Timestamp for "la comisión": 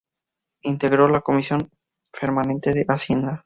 1.09-1.69